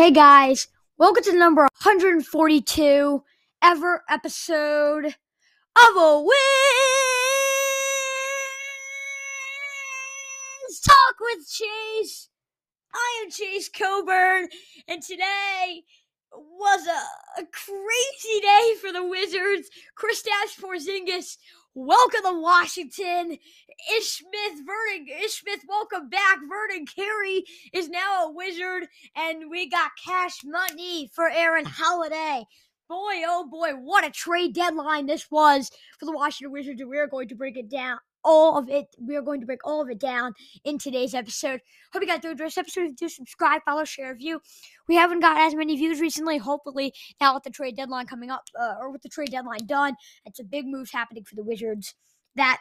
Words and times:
Hey 0.00 0.12
guys, 0.12 0.66
welcome 0.96 1.22
to 1.24 1.36
number 1.36 1.60
142 1.60 3.22
ever 3.60 4.02
episode 4.08 5.04
of 5.04 5.14
a 5.94 6.22
Wiz 6.22 6.32
Talk 10.80 11.16
with 11.20 11.46
Chase. 11.46 12.30
I 12.94 13.22
am 13.22 13.30
Chase 13.30 13.68
Coburn, 13.68 14.48
and 14.88 15.02
today 15.02 15.82
was 16.32 16.86
a, 16.86 17.42
a 17.42 17.44
crazy 17.52 18.40
day 18.40 18.76
for 18.80 18.92
the 18.94 19.06
Wizards. 19.06 19.68
Kristaps 19.98 20.58
Porzingis 20.58 21.36
welcome 21.74 22.20
to 22.24 22.40
Washington. 22.40 23.38
Ish 23.96 24.18
Smith, 24.18 24.60
Vernon, 24.66 25.06
Ish 25.24 25.40
Smith, 25.40 25.60
welcome 25.68 26.08
back. 26.08 26.38
Vernon 26.48 26.86
Carey 26.86 27.44
is 27.72 27.88
now 27.88 28.26
a 28.26 28.32
Wizard, 28.32 28.88
and 29.16 29.50
we 29.50 29.68
got 29.68 29.90
cash 30.04 30.38
money 30.44 31.10
for 31.14 31.28
Aaron 31.28 31.64
Holiday. 31.64 32.44
Boy, 32.88 33.22
oh 33.26 33.46
boy, 33.48 33.70
what 33.72 34.04
a 34.04 34.10
trade 34.10 34.54
deadline 34.54 35.06
this 35.06 35.30
was 35.30 35.70
for 35.98 36.06
the 36.06 36.12
Washington 36.12 36.52
Wizards, 36.52 36.80
and 36.80 36.90
we 36.90 36.98
are 36.98 37.06
going 37.06 37.28
to 37.28 37.36
break 37.36 37.56
it 37.56 37.70
down 37.70 37.98
all 38.24 38.58
of 38.58 38.68
it. 38.68 38.94
We 39.00 39.16
are 39.16 39.22
going 39.22 39.40
to 39.40 39.46
break 39.46 39.66
all 39.66 39.82
of 39.82 39.88
it 39.88 39.98
down 39.98 40.34
in 40.64 40.78
today's 40.78 41.14
episode. 41.14 41.60
Hope 41.92 42.02
you 42.02 42.08
guys 42.08 42.16
enjoyed 42.24 42.38
this 42.38 42.58
episode. 42.58 42.96
Do 42.96 43.08
subscribe, 43.08 43.62
follow, 43.64 43.84
share, 43.84 44.14
view. 44.14 44.40
We 44.88 44.96
haven't 44.96 45.20
got 45.20 45.40
as 45.40 45.54
many 45.54 45.76
views 45.76 46.00
recently. 46.00 46.38
Hopefully, 46.38 46.92
now 47.20 47.34
with 47.34 47.44
the 47.44 47.50
trade 47.50 47.76
deadline 47.76 48.06
coming 48.06 48.30
up, 48.30 48.44
uh, 48.58 48.74
or 48.80 48.90
with 48.90 49.02
the 49.02 49.08
trade 49.08 49.30
deadline 49.30 49.66
done, 49.66 49.94
and 50.24 50.34
some 50.34 50.46
big 50.46 50.66
moves 50.66 50.92
happening 50.92 51.24
for 51.24 51.34
the 51.34 51.44
Wizards. 51.44 51.94
That 52.36 52.60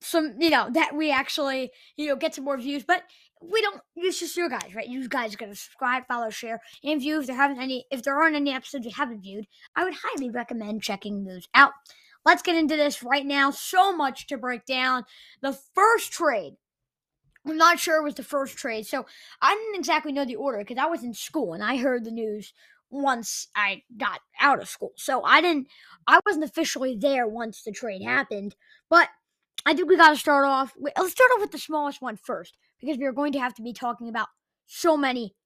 some, 0.00 0.34
you 0.38 0.50
know, 0.50 0.68
that 0.72 0.94
we 0.94 1.10
actually, 1.10 1.70
you 1.96 2.06
know, 2.08 2.16
get 2.16 2.34
some 2.34 2.44
more 2.44 2.58
views. 2.58 2.84
But 2.84 3.02
we 3.42 3.60
don't. 3.60 3.80
It's 3.96 4.20
just 4.20 4.36
your 4.36 4.48
guys, 4.48 4.74
right? 4.74 4.88
You 4.88 5.08
guys 5.08 5.36
gotta 5.36 5.54
subscribe, 5.54 6.04
follow, 6.06 6.30
share, 6.30 6.60
and 6.84 7.00
view. 7.00 7.20
If 7.20 7.26
there 7.26 7.36
haven't 7.36 7.60
any, 7.60 7.86
if 7.90 8.02
there 8.02 8.20
aren't 8.20 8.36
any 8.36 8.52
episodes 8.52 8.86
you 8.86 8.92
haven't 8.94 9.22
viewed, 9.22 9.46
I 9.74 9.84
would 9.84 9.94
highly 10.02 10.30
recommend 10.30 10.82
checking 10.82 11.24
those 11.24 11.48
out. 11.54 11.72
Let's 12.26 12.42
get 12.42 12.56
into 12.56 12.76
this 12.76 13.04
right 13.04 13.24
now. 13.24 13.52
So 13.52 13.96
much 13.96 14.26
to 14.26 14.36
break 14.36 14.66
down. 14.66 15.04
The 15.42 15.56
first 15.74 16.12
trade. 16.12 16.54
I'm 17.46 17.56
not 17.56 17.78
sure 17.78 18.00
it 18.00 18.04
was 18.04 18.16
the 18.16 18.24
first 18.24 18.58
trade. 18.58 18.84
So 18.84 19.06
I 19.40 19.54
didn't 19.54 19.78
exactly 19.78 20.10
know 20.12 20.24
the 20.24 20.34
order 20.34 20.58
because 20.58 20.76
I 20.76 20.86
was 20.86 21.04
in 21.04 21.14
school 21.14 21.52
and 21.52 21.62
I 21.62 21.76
heard 21.76 22.04
the 22.04 22.10
news 22.10 22.52
once 22.90 23.46
I 23.54 23.82
got 23.96 24.20
out 24.40 24.60
of 24.60 24.68
school. 24.68 24.90
So 24.96 25.22
I 25.22 25.40
didn't 25.40 25.68
I 26.08 26.18
wasn't 26.26 26.44
officially 26.44 26.96
there 26.96 27.28
once 27.28 27.62
the 27.62 27.70
trade 27.70 28.02
happened. 28.02 28.56
But 28.90 29.08
I 29.64 29.74
think 29.74 29.88
we 29.88 29.96
gotta 29.96 30.16
start 30.16 30.44
off 30.44 30.74
with, 30.76 30.94
let's 30.98 31.12
start 31.12 31.30
off 31.34 31.40
with 31.40 31.52
the 31.52 31.58
smallest 31.58 32.02
one 32.02 32.16
first, 32.16 32.56
because 32.80 32.98
we 32.98 33.04
are 33.04 33.12
going 33.12 33.32
to 33.32 33.40
have 33.40 33.54
to 33.54 33.62
be 33.62 33.72
talking 33.72 34.08
about 34.08 34.28
so 34.66 34.96
many 34.96 35.36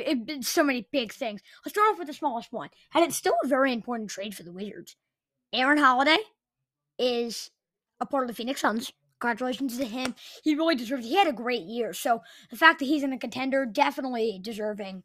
eh, 0.00 0.16
so 0.40 0.62
many 0.62 0.88
big 0.92 1.12
things. 1.12 1.42
Let's 1.62 1.74
start 1.74 1.92
off 1.92 1.98
with 1.98 2.08
the 2.08 2.14
smallest 2.14 2.52
one. 2.52 2.70
And 2.94 3.04
it's 3.04 3.16
still 3.16 3.36
a 3.44 3.48
very 3.48 3.72
important 3.72 4.08
trade 4.08 4.34
for 4.34 4.42
the 4.42 4.52
Wizards. 4.52 4.96
Aaron 5.52 5.78
Holiday 5.78 6.18
is 6.98 7.50
a 8.00 8.06
part 8.06 8.24
of 8.24 8.28
the 8.28 8.34
Phoenix 8.34 8.60
Suns. 8.60 8.92
Congratulations 9.20 9.78
to 9.78 9.84
him. 9.84 10.14
He 10.42 10.54
really 10.54 10.74
deserves. 10.74 11.06
He 11.06 11.16
had 11.16 11.28
a 11.28 11.32
great 11.32 11.62
year, 11.62 11.92
so 11.92 12.20
the 12.50 12.56
fact 12.56 12.80
that 12.80 12.86
he's 12.86 13.02
in 13.02 13.12
a 13.12 13.18
contender 13.18 13.66
definitely 13.66 14.40
deserving. 14.42 15.04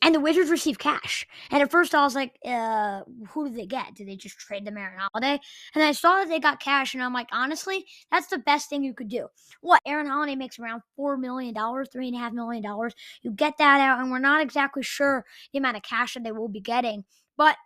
And 0.00 0.14
the 0.14 0.20
Wizards 0.20 0.50
receive 0.50 0.78
cash. 0.78 1.26
And 1.50 1.60
at 1.60 1.72
first 1.72 1.94
I 1.94 2.04
was 2.04 2.14
like, 2.14 2.38
uh, 2.44 3.02
who 3.30 3.48
did 3.48 3.58
they 3.58 3.66
get? 3.66 3.96
Did 3.96 4.08
they 4.08 4.14
just 4.16 4.38
trade 4.38 4.64
them 4.64 4.78
Aaron 4.78 5.00
Holiday? 5.12 5.40
And 5.74 5.82
I 5.82 5.90
saw 5.92 6.18
that 6.18 6.28
they 6.28 6.38
got 6.38 6.60
cash, 6.60 6.94
and 6.94 7.02
I'm 7.02 7.12
like, 7.12 7.28
honestly, 7.32 7.84
that's 8.10 8.28
the 8.28 8.38
best 8.38 8.70
thing 8.70 8.84
you 8.84 8.94
could 8.94 9.08
do. 9.08 9.26
What? 9.60 9.82
Aaron 9.86 10.06
Holiday 10.06 10.36
makes 10.36 10.58
around 10.58 10.82
$4 10.98 11.18
million, 11.18 11.52
$3.5 11.54 12.32
million. 12.32 12.90
You 13.22 13.30
get 13.32 13.58
that 13.58 13.80
out, 13.80 14.00
and 14.00 14.10
we're 14.10 14.18
not 14.20 14.40
exactly 14.40 14.82
sure 14.82 15.24
the 15.52 15.58
amount 15.58 15.76
of 15.76 15.82
cash 15.82 16.14
that 16.14 16.22
they 16.24 16.32
will 16.32 16.48
be 16.48 16.60
getting. 16.60 17.04
But 17.36 17.56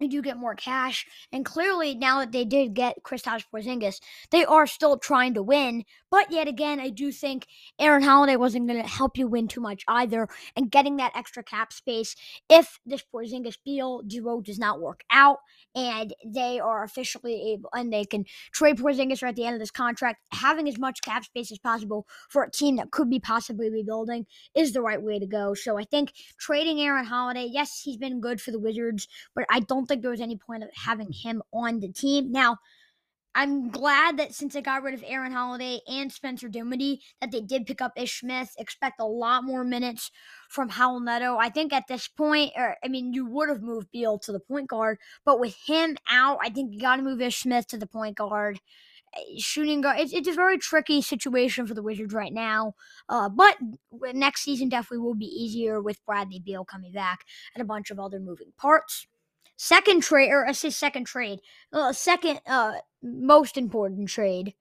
they 0.00 0.08
do 0.08 0.22
get 0.22 0.36
more 0.36 0.54
cash. 0.54 1.06
And 1.30 1.44
clearly, 1.44 1.94
now 1.94 2.20
that 2.20 2.32
they 2.32 2.44
did 2.44 2.74
get 2.74 3.02
Kristaps 3.04 3.44
Porzingis, 3.52 4.00
they 4.30 4.44
are 4.44 4.66
still 4.66 4.98
trying 4.98 5.34
to 5.34 5.42
win. 5.42 5.84
But 6.10 6.32
yet 6.32 6.48
again, 6.48 6.80
I 6.80 6.88
do 6.88 7.12
think 7.12 7.46
Aaron 7.78 8.02
Holiday 8.02 8.36
wasn't 8.36 8.66
going 8.66 8.82
to 8.82 8.88
help 8.88 9.16
you 9.16 9.28
win 9.28 9.46
too 9.46 9.60
much 9.60 9.84
either. 9.86 10.28
And 10.56 10.70
getting 10.70 10.96
that 10.96 11.12
extra 11.14 11.44
cap 11.44 11.72
space, 11.72 12.16
if 12.48 12.80
this 12.84 13.04
Porzingis 13.14 13.58
deal 13.64 14.02
deal 14.02 14.40
does 14.40 14.58
not 14.58 14.80
work 14.80 15.02
out, 15.10 15.38
and 15.74 16.14
they 16.24 16.58
are 16.58 16.82
officially 16.82 17.52
able, 17.52 17.70
and 17.72 17.92
they 17.92 18.04
can 18.04 18.24
trade 18.52 18.78
Porzingis 18.78 19.22
right 19.22 19.30
at 19.30 19.36
the 19.36 19.44
end 19.44 19.54
of 19.54 19.60
this 19.60 19.70
contract, 19.70 20.20
having 20.32 20.68
as 20.68 20.78
much 20.78 21.02
cap 21.02 21.24
space 21.24 21.52
as 21.52 21.58
possible 21.58 22.06
for 22.28 22.42
a 22.42 22.50
team 22.50 22.76
that 22.76 22.90
could 22.90 23.10
be 23.10 23.20
possibly 23.20 23.70
rebuilding 23.70 24.26
is 24.54 24.72
the 24.72 24.82
right 24.82 25.02
way 25.02 25.18
to 25.18 25.26
go. 25.26 25.54
So 25.54 25.78
I 25.78 25.84
think 25.84 26.12
trading 26.38 26.80
Aaron 26.80 27.04
Holiday, 27.04 27.48
yes, 27.50 27.80
he's 27.84 27.98
been 27.98 28.20
good 28.20 28.40
for 28.40 28.50
the 28.50 28.58
Wizards, 28.58 29.06
but 29.34 29.44
I 29.50 29.60
don't 29.60 29.86
think 29.90 30.02
there 30.02 30.10
was 30.10 30.20
any 30.20 30.36
point 30.36 30.62
of 30.62 30.70
having 30.74 31.12
him 31.12 31.42
on 31.52 31.80
the 31.80 31.92
team. 31.92 32.32
Now, 32.32 32.58
I'm 33.34 33.70
glad 33.70 34.16
that 34.18 34.34
since 34.34 34.54
they 34.54 34.62
got 34.62 34.82
rid 34.82 34.94
of 34.94 35.04
Aaron 35.06 35.32
Holiday 35.32 35.80
and 35.86 36.10
Spencer 36.10 36.48
Dinwiddie, 36.48 37.00
that 37.20 37.30
they 37.30 37.40
did 37.40 37.66
pick 37.66 37.80
up 37.80 37.92
Ish 37.96 38.20
Smith. 38.20 38.50
Expect 38.58 39.00
a 39.00 39.06
lot 39.06 39.44
more 39.44 39.62
minutes 39.62 40.10
from 40.48 40.70
Raul 40.70 41.04
Neto. 41.04 41.36
I 41.36 41.48
think 41.48 41.72
at 41.72 41.86
this 41.86 42.08
point, 42.08 42.52
or 42.56 42.76
I 42.84 42.88
mean, 42.88 43.12
you 43.12 43.26
would 43.26 43.48
have 43.48 43.62
moved 43.62 43.92
Beal 43.92 44.18
to 44.20 44.32
the 44.32 44.40
point 44.40 44.68
guard, 44.68 44.98
but 45.24 45.38
with 45.38 45.54
him 45.64 45.96
out, 46.08 46.38
I 46.42 46.50
think 46.50 46.72
you 46.72 46.80
got 46.80 46.96
to 46.96 47.02
move 47.02 47.20
Ish 47.20 47.40
Smith 47.40 47.68
to 47.68 47.78
the 47.78 47.86
point 47.86 48.16
guard. 48.16 48.58
Eh, 49.14 49.38
shooting 49.38 49.80
guard, 49.80 50.00
it's, 50.00 50.12
it's 50.12 50.28
a 50.28 50.32
very 50.32 50.58
tricky 50.58 51.00
situation 51.00 51.68
for 51.68 51.74
the 51.74 51.82
Wizards 51.84 52.12
right 52.12 52.32
now. 52.32 52.74
Uh, 53.08 53.28
but 53.28 53.56
next 54.12 54.42
season 54.42 54.68
definitely 54.68 55.04
will 55.04 55.14
be 55.14 55.26
easier 55.26 55.80
with 55.80 56.04
Bradley 56.04 56.40
Beal 56.40 56.64
coming 56.64 56.92
back 56.92 57.20
and 57.54 57.62
a 57.62 57.66
bunch 57.66 57.92
of 57.92 58.00
other 58.00 58.18
moving 58.18 58.52
parts. 58.56 59.06
Second 59.62 60.02
trade, 60.02 60.30
or 60.30 60.48
I 60.48 60.52
say 60.52 60.70
second 60.70 61.04
trade, 61.04 61.40
uh, 61.70 61.92
second 61.92 62.40
uh, 62.46 62.76
most 63.02 63.58
important 63.58 64.08
trade. 64.08 64.54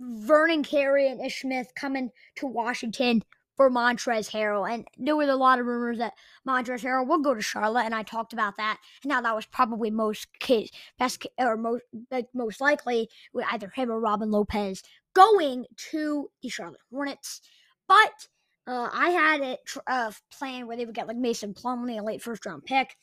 Vernon 0.00 0.64
Carey 0.64 1.08
and 1.08 1.24
Ish 1.24 1.42
Smith 1.42 1.68
coming 1.76 2.10
to 2.34 2.48
Washington 2.48 3.22
for 3.56 3.70
Montrezl 3.70 4.32
Harrell. 4.32 4.68
And 4.68 4.88
there 4.98 5.14
was 5.14 5.28
a 5.28 5.36
lot 5.36 5.60
of 5.60 5.66
rumors 5.66 5.98
that 5.98 6.14
Montrezl 6.44 6.82
Harrell 6.82 7.06
will 7.06 7.20
go 7.20 7.32
to 7.32 7.40
Charlotte, 7.40 7.84
and 7.84 7.94
I 7.94 8.02
talked 8.02 8.32
about 8.32 8.56
that. 8.56 8.80
And 9.04 9.10
now 9.10 9.20
that 9.20 9.36
was 9.36 9.46
probably 9.46 9.92
most 9.92 10.26
case, 10.40 10.70
best 10.98 11.24
or 11.38 11.56
most 11.56 11.84
like 12.10 12.26
most 12.34 12.60
likely 12.60 13.08
with 13.32 13.46
either 13.52 13.70
him 13.72 13.88
or 13.88 14.00
Robin 14.00 14.32
Lopez 14.32 14.82
going 15.14 15.64
to 15.92 16.28
the 16.42 16.48
Charlotte 16.48 16.80
Hornets. 16.90 17.40
But 17.86 18.26
uh, 18.66 18.88
I 18.92 19.10
had 19.10 19.40
it 19.40 19.60
uh, 19.86 20.12
planned 20.36 20.66
where 20.66 20.76
they 20.76 20.84
would 20.84 20.94
get 20.94 21.06
like 21.06 21.16
Mason 21.16 21.54
Plumlee, 21.54 22.00
a 22.00 22.02
late 22.02 22.22
first 22.22 22.46
round 22.46 22.64
pick. 22.64 22.96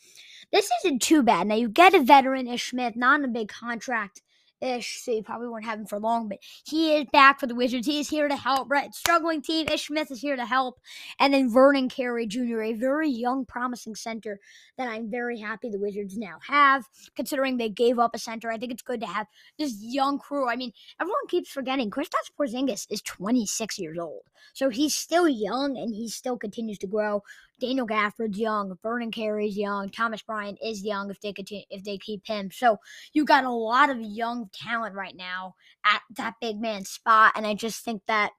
This 0.52 0.70
isn't 0.84 1.02
too 1.02 1.24
bad. 1.24 1.48
Now 1.48 1.56
you 1.56 1.70
get 1.70 1.94
a 1.94 2.02
veteran 2.02 2.48
Ish 2.48 2.72
Smith, 2.72 2.96
not 2.96 3.24
a 3.24 3.28
big 3.28 3.50
contract 3.50 4.22
ish, 4.62 5.02
so 5.04 5.12
you 5.12 5.24
probably 5.24 5.48
won't 5.48 5.66
have 5.66 5.80
him 5.80 5.86
for 5.86 6.00
long, 6.00 6.30
but 6.30 6.40
he 6.66 6.96
is 6.96 7.06
back 7.12 7.40
for 7.40 7.48
the 7.48 7.56
Wizards. 7.56 7.88
He 7.88 8.00
is 8.00 8.10
here 8.10 8.28
to 8.28 8.36
help. 8.36 8.70
Right, 8.70 8.94
struggling 8.94 9.42
team. 9.42 9.68
Ish 9.68 9.88
Smith 9.88 10.12
is 10.12 10.22
here 10.22 10.36
to 10.36 10.46
help, 10.46 10.80
and 11.20 11.34
then 11.34 11.50
Vernon 11.52 11.90
Carey 11.90 12.28
Jr., 12.28 12.62
a 12.62 12.74
very 12.74 13.10
young, 13.10 13.46
promising 13.46 13.96
center 13.96 14.40
that 14.78 14.88
I'm 14.88 15.10
very 15.10 15.40
happy 15.40 15.70
the 15.70 15.80
Wizards 15.80 16.18
now 16.18 16.38
have, 16.48 16.86
considering 17.16 17.58
they 17.58 17.70
gave 17.70 18.00
up 18.00 18.16
a 18.16 18.20
center. 18.20 18.52
I 18.52 18.58
think 18.58 18.72
it's 18.72 18.82
good 18.82 19.02
to 19.02 19.08
have 19.08 19.28
this 19.58 19.76
young 19.80 20.20
crew. 20.20 20.50
I 20.50 20.56
mean, 20.56 20.72
everyone 21.00 21.28
keeps 21.28 21.50
forgetting 21.50 21.90
Kristaps 21.90 22.32
Porzingis 22.40 22.88
is 22.90 23.02
26 23.02 23.80
years 23.80 23.98
old, 23.98 24.24
so 24.54 24.70
he's 24.70 24.96
still 24.96 25.28
young 25.28 25.78
and 25.78 25.94
he 25.94 26.10
still 26.10 26.38
continues 26.38 26.78
to 26.80 26.88
grow. 26.88 27.24
Daniel 27.62 27.86
Gafford's 27.86 28.38
young, 28.38 28.76
Vernon 28.82 29.12
Carey's 29.12 29.56
young, 29.56 29.90
Thomas 29.90 30.22
Bryant 30.22 30.58
is 30.62 30.84
young 30.84 31.10
if 31.10 31.22
they 31.22 31.32
continue 31.32 31.64
if 31.70 31.84
they 31.84 31.98
keep 31.98 32.26
him. 32.26 32.50
So 32.52 32.78
you 33.14 33.24
got 33.24 33.46
a 33.46 33.52
lot 33.52 33.90
of 33.90 34.02
young 34.02 34.50
talent 34.54 34.96
right 34.96 35.16
now 35.16 35.56
at 35.86 36.02
that 36.18 36.36
big 36.42 36.60
man 36.60 36.84
spot, 36.84 37.34
and 37.36 37.46
I 37.46 37.54
just 37.54 37.86
think 37.86 38.02
that 38.08 38.32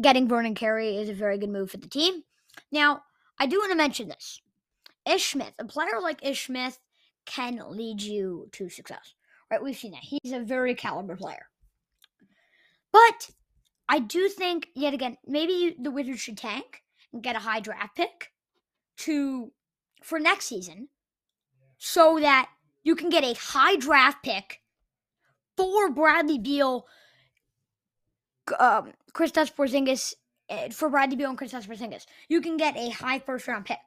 getting 0.00 0.28
Vernon 0.28 0.54
Carey 0.54 0.96
is 0.96 1.08
a 1.08 1.14
very 1.14 1.36
good 1.36 1.50
move 1.50 1.70
for 1.70 1.76
the 1.76 1.88
team. 1.88 2.22
Now, 2.70 3.02
I 3.38 3.46
do 3.46 3.58
want 3.58 3.72
to 3.72 3.76
mention 3.76 4.08
this. 4.08 4.40
Ish 5.04 5.32
Smith, 5.32 5.52
a 5.58 5.64
player 5.64 6.00
like 6.00 6.24
Ish 6.24 6.46
Smith 6.46 6.78
can 7.26 7.60
lead 7.68 8.00
you 8.00 8.48
to 8.52 8.68
success. 8.68 9.14
Right? 9.50 9.62
We've 9.62 9.76
seen 9.76 9.92
that. 9.92 10.02
He's 10.02 10.32
a 10.32 10.40
very 10.40 10.74
caliber 10.74 11.16
player. 11.16 11.46
But 12.92 13.30
I 13.88 13.98
do 13.98 14.28
think, 14.28 14.68
yet 14.74 14.94
again, 14.94 15.16
maybe 15.26 15.76
the 15.78 15.90
Wizards 15.90 16.20
should 16.20 16.38
tank 16.38 16.82
and 17.12 17.22
get 17.22 17.36
a 17.36 17.40
high 17.40 17.60
draft 17.60 17.96
pick 17.96 18.30
to 18.98 19.52
for 20.02 20.18
next 20.18 20.46
season 20.46 20.88
so 21.78 22.18
that 22.20 22.48
you 22.82 22.94
can 22.94 23.08
get 23.08 23.24
a 23.24 23.34
high 23.34 23.76
draft 23.76 24.22
pick 24.22 24.60
for 25.56 25.90
Bradley 25.90 26.38
Beal, 26.38 26.86
um, 28.58 28.92
Kristaps 29.12 29.54
Porzingis, 29.54 30.14
eh, 30.48 30.68
for 30.70 30.90
Bradley 30.90 31.16
Beal 31.16 31.30
and 31.30 31.38
Kristaps 31.38 31.66
Porzingis. 31.66 32.06
You 32.28 32.40
can 32.40 32.56
get 32.56 32.76
a 32.76 32.90
high 32.90 33.18
first 33.18 33.48
round 33.48 33.64
pick. 33.64 33.78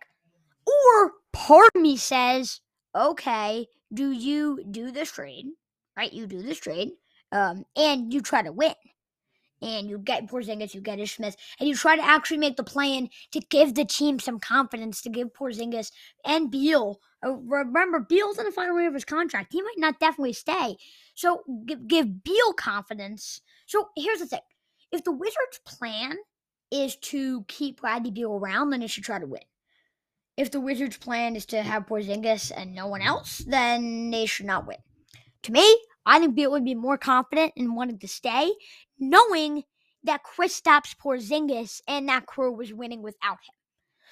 Or 0.65 1.11
part 1.31 1.69
of 1.75 1.81
me 1.81 1.97
says, 1.97 2.61
okay, 2.95 3.67
do 3.93 4.11
you 4.11 4.63
do 4.69 4.91
this 4.91 5.11
trade, 5.11 5.45
right? 5.95 6.11
You 6.11 6.27
do 6.27 6.41
this 6.41 6.59
trade, 6.59 6.91
um, 7.31 7.65
and 7.75 8.13
you 8.13 8.21
try 8.21 8.41
to 8.41 8.51
win. 8.51 8.73
And 9.61 9.89
you 9.89 9.97
get 9.97 10.27
Porzingis, 10.27 10.73
you 10.73 10.81
get 10.81 10.99
Ish 10.99 11.15
Smith, 11.15 11.35
and 11.59 11.67
you 11.67 11.75
try 11.75 11.95
to 11.95 12.05
actually 12.05 12.37
make 12.37 12.57
the 12.57 12.63
plan 12.63 13.09
to 13.31 13.39
give 13.39 13.75
the 13.75 13.85
team 13.85 14.19
some 14.19 14.39
confidence, 14.39 15.01
to 15.01 15.09
give 15.09 15.33
Porzingis 15.33 15.91
and 16.25 16.51
Beal. 16.51 16.99
Uh, 17.25 17.33
remember, 17.33 17.99
Beal's 17.99 18.37
in 18.37 18.45
the 18.45 18.51
final 18.51 18.79
year 18.79 18.89
of 18.89 18.93
his 18.93 19.05
contract. 19.05 19.53
He 19.53 19.61
might 19.61 19.77
not 19.77 19.99
definitely 19.99 20.33
stay. 20.33 20.77
So 21.15 21.43
give, 21.65 21.87
give 21.87 22.23
Beal 22.23 22.53
confidence. 22.53 23.41
So 23.65 23.89
here's 23.95 24.19
the 24.19 24.27
thing 24.27 24.41
if 24.91 25.03
the 25.03 25.11
Wizards' 25.11 25.59
plan 25.65 26.17
is 26.71 26.95
to 26.97 27.43
keep 27.47 27.81
Bradley 27.81 28.11
Beal 28.11 28.33
around, 28.33 28.69
then 28.69 28.81
they 28.81 28.87
should 28.87 29.03
try 29.03 29.19
to 29.19 29.25
win. 29.25 29.41
If 30.35 30.51
the 30.51 30.61
Wizards' 30.61 30.97
plan 30.97 31.35
is 31.35 31.45
to 31.47 31.63
have 31.63 31.87
Porzingis 31.87 32.51
and 32.55 32.75
no 32.75 32.87
one 32.87 33.01
else, 33.01 33.39
then 33.39 34.11
they 34.11 34.27
should 34.27 34.45
not 34.45 34.67
win. 34.67 34.77
To 35.43 35.51
me, 35.51 35.81
I 36.07 36.19
think 36.19 36.35
Beal 36.35 36.51
would 36.51 36.63
be 36.63 36.73
more 36.73 36.97
confident 36.97 37.51
and 37.57 37.75
wanted 37.75 37.99
to 37.99 38.07
stay, 38.07 38.49
knowing 38.97 39.63
that 40.05 40.23
Chris 40.23 40.61
Kristaps 40.61 40.95
Porzingis 40.95 41.81
and 41.85 42.07
that 42.07 42.25
crew 42.25 42.53
was 42.53 42.73
winning 42.73 43.01
without 43.01 43.33
him. 43.33 43.53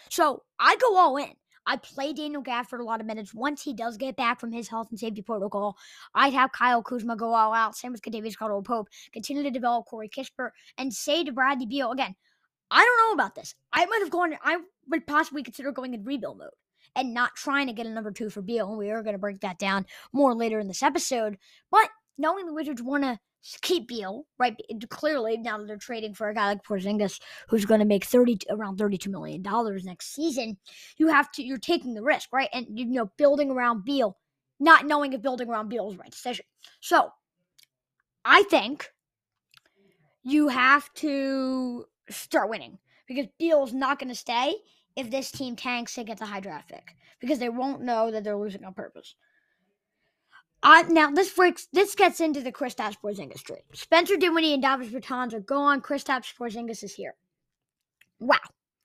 So 0.09 0.43
I 0.59 0.75
go 0.75 0.97
all 0.97 1.15
in. 1.15 1.31
I 1.65 1.77
play 1.77 2.11
Daniel 2.11 2.43
Gafford 2.43 2.81
a 2.81 2.83
lot 2.83 2.99
of 2.99 3.07
minutes. 3.07 3.33
Once 3.33 3.63
he 3.63 3.73
does 3.73 3.95
get 3.95 4.17
back 4.17 4.41
from 4.41 4.51
his 4.51 4.67
health 4.67 4.89
and 4.91 4.99
safety 4.99 5.21
protocol, 5.21 5.77
I'd 6.13 6.33
have 6.33 6.51
Kyle 6.51 6.83
Kuzma 6.83 7.15
go 7.15 7.33
all 7.33 7.53
out. 7.53 7.77
Same 7.77 7.93
with 7.93 8.01
Kentavious 8.01 8.37
Caldwell 8.37 8.61
Pope. 8.61 8.89
Continue 9.13 9.41
to 9.43 9.49
develop 9.49 9.85
Corey 9.85 10.09
Kispert 10.09 10.51
and 10.77 10.93
say 10.93 11.23
to 11.23 11.31
Bradley 11.31 11.65
Beal 11.65 11.91
again. 11.91 12.13
I 12.69 12.83
don't 12.83 13.07
know 13.07 13.13
about 13.13 13.35
this. 13.35 13.55
I 13.71 13.85
might 13.85 14.01
have 14.01 14.11
gone. 14.11 14.37
I 14.43 14.57
would 14.89 15.07
possibly 15.07 15.43
consider 15.43 15.71
going 15.71 15.93
in 15.93 16.03
rebuild 16.03 16.39
mode 16.39 16.49
and 16.95 17.13
not 17.13 17.35
trying 17.35 17.67
to 17.67 17.73
get 17.73 17.85
a 17.85 17.89
number 17.91 18.11
two 18.11 18.29
for 18.29 18.41
Beal. 18.41 18.69
And 18.69 18.77
we 18.77 18.89
are 18.89 19.03
going 19.03 19.15
to 19.15 19.19
break 19.19 19.41
that 19.41 19.59
down 19.59 19.85
more 20.13 20.33
later 20.33 20.59
in 20.59 20.67
this 20.67 20.83
episode. 20.83 21.37
But 21.71 21.89
knowing 22.17 22.45
the 22.45 22.53
Wizards 22.53 22.81
want 22.81 23.03
to 23.03 23.19
keep 23.61 23.87
Beal, 23.87 24.25
right? 24.39 24.55
Clearly, 24.89 25.37
now 25.37 25.57
that 25.57 25.67
they're 25.67 25.77
trading 25.77 26.13
for 26.13 26.29
a 26.29 26.33
guy 26.33 26.49
like 26.49 26.63
Porzingis, 26.63 27.19
who's 27.47 27.65
going 27.65 27.79
to 27.79 27.85
make 27.85 28.05
thirty 28.05 28.37
around 28.49 28.77
thirty-two 28.77 29.11
million 29.11 29.41
dollars 29.41 29.85
next 29.85 30.13
season, 30.13 30.57
you 30.97 31.07
have 31.07 31.31
to. 31.33 31.43
You're 31.43 31.57
taking 31.57 31.93
the 31.93 32.03
risk, 32.03 32.29
right? 32.33 32.49
And 32.53 32.65
you 32.69 32.85
know, 32.85 33.11
building 33.17 33.51
around 33.51 33.85
Beal, 33.85 34.17
not 34.59 34.87
knowing 34.87 35.13
if 35.13 35.21
building 35.21 35.49
around 35.49 35.69
Beal 35.69 35.89
is 35.89 35.95
the 35.95 36.01
right 36.01 36.11
decision. 36.11 36.45
So, 36.79 37.11
I 38.23 38.43
think 38.43 38.89
you 40.23 40.47
have 40.47 40.91
to 40.95 41.85
start 42.09 42.49
winning 42.49 42.79
because 43.07 43.27
Beal's 43.37 43.73
not 43.73 43.99
going 43.99 44.09
to 44.09 44.15
stay 44.15 44.55
if 44.95 45.11
this 45.11 45.31
team 45.31 45.55
tanks 45.55 45.97
and 45.97 46.07
gets 46.07 46.21
a 46.21 46.25
high 46.25 46.39
draft 46.39 46.69
pick 46.69 46.95
because 47.19 47.39
they 47.39 47.49
won't 47.49 47.81
know 47.81 48.11
that 48.11 48.23
they're 48.23 48.37
losing 48.37 48.63
on 48.63 48.73
purpose. 48.73 49.15
Uh, 50.63 50.83
now 50.89 51.11
this 51.11 51.31
breaks. 51.31 51.67
This 51.73 51.93
gets 51.95 52.19
into 52.19 52.41
the 52.41 52.51
Kristaps 52.51 52.97
Porzingis 53.01 53.43
trade. 53.43 53.61
Spencer 53.73 54.17
Dinwiddie 54.17 54.53
and 54.53 54.63
Davis 54.63 54.87
Bertans 54.87 55.33
are 55.33 55.39
gone. 55.39 55.81
Kristaps 55.81 56.33
Porzingis 56.35 56.83
is 56.83 56.95
here. 56.95 57.13
Wow, 58.19 58.39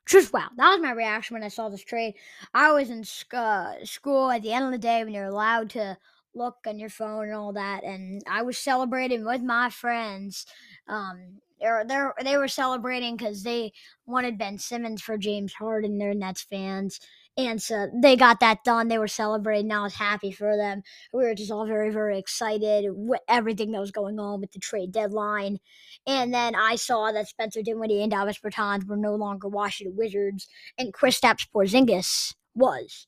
just 0.07 0.33
wow. 0.33 0.49
That 0.57 0.73
was 0.73 0.83
my 0.83 0.93
reaction 0.93 1.35
when 1.35 1.43
I 1.43 1.49
saw 1.49 1.69
this 1.69 1.83
trade. 1.83 2.15
I 2.53 2.73
was 2.73 2.91
in 2.91 3.05
uh, 3.33 3.75
school 3.85 4.31
at 4.31 4.43
the 4.43 4.53
end 4.53 4.67
of 4.67 4.73
the 4.73 4.79
day 4.79 5.03
when 5.03 5.15
you're 5.15 5.25
allowed 5.25 5.71
to 5.71 5.97
look 6.35 6.59
on 6.67 6.79
your 6.79 6.91
phone 6.91 7.25
and 7.29 7.35
all 7.35 7.55
that, 7.55 7.83
and 7.83 8.23
I 8.29 8.43
was 8.43 8.59
celebrating 8.59 9.25
with 9.25 9.43
my 9.43 9.71
friends. 9.71 10.45
Um, 10.87 11.41
they're, 11.61 11.85
they're, 11.87 12.15
they 12.23 12.37
were 12.37 12.49
celebrating 12.49 13.17
because 13.17 13.43
they 13.43 13.73
wanted 14.07 14.39
Ben 14.39 14.59
Simmons 14.59 15.03
for 15.03 15.19
James 15.19 15.53
Harden. 15.53 15.99
They're 15.99 16.15
Nets 16.15 16.43
fans. 16.43 17.01
And 17.37 17.63
so 17.63 17.89
they 17.95 18.17
got 18.17 18.41
that 18.41 18.65
done. 18.65 18.89
They 18.89 18.99
were 18.99 19.09
celebrating. 19.09 19.71
I 19.73 19.83
was 19.83 19.95
happy 19.95 20.33
for 20.33 20.57
them. 20.57 20.83
We 21.13 21.23
were 21.23 21.35
just 21.35 21.51
all 21.51 21.67
very, 21.67 21.91
very 21.91 22.19
excited 22.19 22.87
with 22.91 23.21
everything 23.29 23.71
that 23.73 23.81
was 23.81 23.93
going 23.93 24.19
on 24.19 24.41
with 24.41 24.53
the 24.53 24.59
trade 24.59 24.93
deadline. 24.93 25.59
And 26.07 26.35
then 26.35 26.55
I 26.55 26.75
saw 26.75 27.13
that 27.13 27.29
Spencer 27.29 27.63
Dinwiddie 27.63 28.03
and 28.03 28.11
Davis 28.11 28.39
Bertans 28.45 28.87
were 28.87 28.97
no 28.97 29.15
longer 29.15 29.49
Washington 29.49 29.97
Wizards, 29.97 30.49
and 30.77 30.93
Kristaps 30.93 31.47
Porzingis 31.55 32.35
was. 32.55 33.07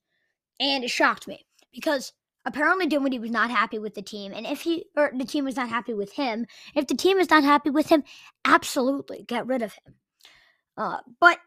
And 0.60 0.84
it 0.84 0.90
shocked 0.90 1.26
me 1.26 1.44
because 1.72 2.12
apparently 2.44 2.86
Dinwiddie 2.86 3.18
was 3.18 3.30
not 3.30 3.50
happy 3.50 3.78
with 3.78 3.94
the 3.94 4.02
team. 4.02 4.32
And 4.34 4.46
if 4.46 4.62
he 4.62 4.86
or 4.96 5.12
the 5.14 5.24
team 5.24 5.44
was 5.44 5.56
not 5.56 5.68
happy 5.68 5.94
with 5.94 6.12
him, 6.14 6.46
if 6.74 6.86
the 6.86 6.96
team 6.96 7.18
is 7.18 7.30
not 7.30 7.44
happy 7.44 7.70
with 7.70 7.88
him, 7.88 8.04
absolutely 8.44 9.24
get 9.26 9.46
rid 9.46 9.62
of 9.62 9.74
him. 9.74 9.94
Uh, 10.76 10.98
but 11.20 11.38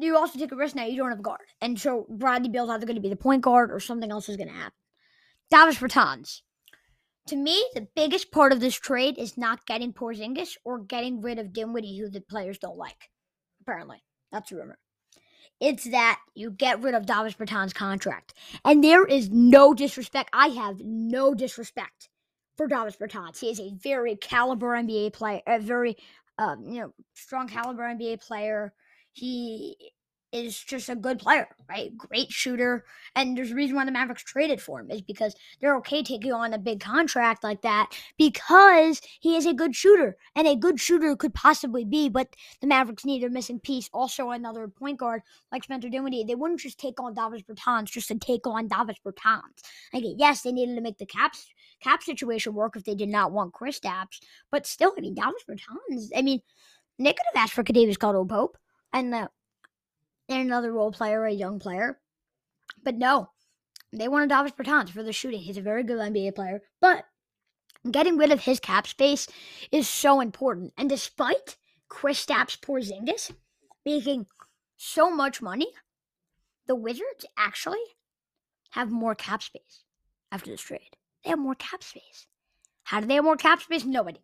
you 0.00 0.16
also 0.16 0.38
take 0.38 0.52
a 0.52 0.56
risk 0.56 0.74
now. 0.74 0.84
You 0.84 0.96
don't 0.96 1.10
have 1.10 1.20
a 1.20 1.22
guard, 1.22 1.46
and 1.60 1.78
so 1.78 2.06
Bradley 2.08 2.48
Beal's 2.48 2.70
either 2.70 2.86
going 2.86 2.96
to 2.96 3.02
be 3.02 3.08
the 3.08 3.16
point 3.16 3.42
guard 3.42 3.70
or 3.70 3.80
something 3.80 4.10
else 4.10 4.28
is 4.28 4.36
going 4.36 4.48
to 4.48 4.54
happen. 4.54 4.78
Davis 5.50 5.78
Bertans. 5.78 6.40
To 7.28 7.36
me, 7.36 7.64
the 7.74 7.88
biggest 7.96 8.30
part 8.30 8.52
of 8.52 8.60
this 8.60 8.74
trade 8.74 9.16
is 9.16 9.38
not 9.38 9.64
getting 9.64 9.94
Porzingis 9.94 10.56
or 10.62 10.78
getting 10.78 11.22
rid 11.22 11.38
of 11.38 11.54
Dinwiddie, 11.54 11.98
who 11.98 12.10
the 12.10 12.20
players 12.20 12.58
don't 12.58 12.76
like. 12.76 13.08
Apparently, 13.62 14.02
that's 14.30 14.52
a 14.52 14.56
rumor. 14.56 14.78
It's 15.60 15.84
that 15.84 16.20
you 16.34 16.50
get 16.50 16.82
rid 16.82 16.94
of 16.94 17.06
Davis 17.06 17.34
Bertans' 17.34 17.74
contract, 17.74 18.34
and 18.64 18.82
there 18.82 19.04
is 19.04 19.30
no 19.30 19.74
disrespect. 19.74 20.30
I 20.32 20.48
have 20.48 20.80
no 20.80 21.34
disrespect 21.34 22.08
for 22.56 22.66
Davis 22.66 22.96
Bertans. 22.96 23.38
He 23.38 23.50
is 23.50 23.60
a 23.60 23.72
very 23.74 24.16
caliber 24.16 24.68
NBA 24.68 25.12
player, 25.12 25.40
a 25.46 25.58
very 25.58 25.96
um, 26.38 26.64
you 26.68 26.80
know 26.80 26.94
strong 27.14 27.48
caliber 27.48 27.82
NBA 27.82 28.20
player 28.20 28.72
he 29.14 29.92
is 30.34 30.60
just 30.60 30.88
a 30.88 30.96
good 30.96 31.20
player, 31.20 31.46
right? 31.68 31.96
Great 31.96 32.32
shooter. 32.32 32.84
And 33.14 33.36
there's 33.36 33.52
a 33.52 33.54
reason 33.54 33.76
why 33.76 33.84
the 33.84 33.92
Mavericks 33.92 34.24
traded 34.24 34.60
for 34.60 34.80
him 34.80 34.90
is 34.90 35.00
because 35.00 35.36
they're 35.60 35.76
okay 35.76 36.02
taking 36.02 36.32
on 36.32 36.52
a 36.52 36.58
big 36.58 36.80
contract 36.80 37.44
like 37.44 37.62
that 37.62 37.92
because 38.18 39.00
he 39.20 39.36
is 39.36 39.46
a 39.46 39.54
good 39.54 39.76
shooter. 39.76 40.16
And 40.34 40.48
a 40.48 40.56
good 40.56 40.80
shooter 40.80 41.14
could 41.14 41.34
possibly 41.34 41.84
be, 41.84 42.08
but 42.08 42.34
the 42.60 42.66
Mavericks 42.66 43.04
need 43.04 43.22
a 43.22 43.30
missing 43.30 43.60
piece. 43.60 43.88
Also, 43.92 44.30
another 44.30 44.66
point 44.66 44.98
guard 44.98 45.22
like 45.52 45.62
Spencer 45.62 45.88
Dinwiddie. 45.88 46.24
They 46.24 46.34
wouldn't 46.34 46.60
just 46.60 46.78
take 46.78 47.00
on 47.00 47.14
Davis 47.14 47.42
Bertans 47.42 47.86
just 47.86 48.08
to 48.08 48.16
take 48.16 48.46
on 48.46 48.66
Davis 48.66 48.98
Bertans. 49.06 49.62
Like, 49.92 50.02
yes, 50.16 50.42
they 50.42 50.50
needed 50.50 50.74
to 50.74 50.80
make 50.80 50.98
the 50.98 51.06
caps 51.06 51.46
cap 51.80 52.02
situation 52.02 52.54
work 52.54 52.74
if 52.74 52.84
they 52.84 52.96
did 52.96 53.08
not 53.08 53.30
want 53.30 53.54
Kristaps. 53.54 54.18
But 54.50 54.66
still, 54.66 54.92
I 54.98 55.00
mean, 55.00 55.14
Davis 55.14 55.44
Bertans, 55.48 56.08
I 56.16 56.22
mean, 56.22 56.40
they 56.98 57.12
could 57.12 57.26
have 57.32 57.44
asked 57.44 57.52
for 57.52 57.62
Kentavious 57.62 57.98
Caldwell 57.98 58.26
Pope 58.26 58.58
and 58.92 59.12
the 59.12 59.28
and 60.28 60.40
another 60.40 60.72
role 60.72 60.92
player, 60.92 61.24
a 61.24 61.32
young 61.32 61.58
player. 61.58 62.00
But 62.82 62.96
no, 62.96 63.30
they 63.92 64.08
wanted 64.08 64.30
Davis 64.30 64.52
Bertans 64.52 64.90
for 64.90 65.02
the 65.02 65.12
shooting. 65.12 65.40
He's 65.40 65.56
a 65.56 65.62
very 65.62 65.82
good 65.82 65.98
NBA 65.98 66.34
player, 66.34 66.62
but 66.80 67.04
getting 67.90 68.16
rid 68.16 68.32
of 68.32 68.40
his 68.40 68.60
cap 68.60 68.86
space 68.86 69.26
is 69.70 69.88
so 69.88 70.20
important. 70.20 70.72
And 70.76 70.88
despite 70.88 71.56
Kristaps 71.90 72.58
Porzingis 72.58 73.32
making 73.84 74.26
so 74.76 75.10
much 75.10 75.42
money, 75.42 75.68
the 76.66 76.74
Wizards 76.74 77.26
actually 77.36 77.84
have 78.70 78.90
more 78.90 79.14
cap 79.14 79.42
space 79.42 79.84
after 80.32 80.50
this 80.50 80.62
trade. 80.62 80.96
They 81.22 81.30
have 81.30 81.38
more 81.38 81.54
cap 81.54 81.82
space. 81.82 82.26
How 82.84 83.00
do 83.00 83.06
they 83.06 83.14
have 83.14 83.24
more 83.24 83.36
cap 83.36 83.62
space? 83.62 83.84
No 83.84 84.08
idea. 84.08 84.22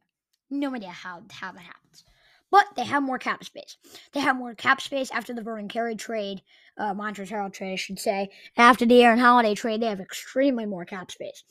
No 0.50 0.74
idea 0.74 0.90
how, 0.90 1.22
how 1.30 1.52
that 1.52 1.62
happens 1.62 2.04
but 2.50 2.66
they 2.76 2.84
have 2.84 3.02
more 3.02 3.18
cap 3.18 3.44
space. 3.44 3.76
They 4.12 4.20
have 4.20 4.36
more 4.36 4.54
cap 4.54 4.80
space 4.80 5.10
after 5.10 5.32
the 5.32 5.42
Vernon 5.42 5.68
Carey 5.68 5.96
trade, 5.96 6.42
uh, 6.76 6.94
Montrezl 6.94 7.30
Harrell 7.30 7.52
trade, 7.52 7.72
I 7.72 7.76
should 7.76 7.98
say. 7.98 8.30
After 8.56 8.84
the 8.86 9.02
Aaron 9.02 9.18
Holiday 9.18 9.54
trade, 9.54 9.80
they 9.80 9.86
have 9.86 10.00
extremely 10.00 10.66
more 10.66 10.84
cap 10.84 11.10
space. 11.10 11.44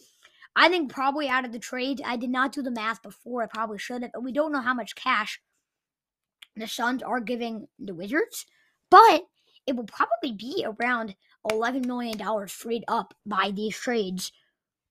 I 0.55 0.67
think 0.67 0.91
probably 0.91 1.29
out 1.29 1.45
of 1.45 1.51
the 1.51 1.59
trade, 1.59 2.01
I 2.05 2.17
did 2.17 2.29
not 2.29 2.51
do 2.51 2.61
the 2.61 2.71
math 2.71 3.01
before. 3.01 3.43
I 3.43 3.47
probably 3.47 3.77
should 3.77 4.01
have, 4.01 4.11
but 4.13 4.23
we 4.23 4.33
don't 4.33 4.51
know 4.51 4.61
how 4.61 4.73
much 4.73 4.95
cash 4.95 5.39
the 6.55 6.67
Suns 6.67 7.01
are 7.01 7.21
giving 7.21 7.67
the 7.77 7.93
Wizards. 7.95 8.45
But 8.89 9.23
it 9.67 9.75
will 9.75 9.85
probably 9.85 10.33
be 10.33 10.65
around 10.65 11.15
$11 11.49 11.85
million 11.85 12.47
freed 12.47 12.83
up 12.87 13.13
by 13.25 13.51
these 13.55 13.77
trades 13.77 14.31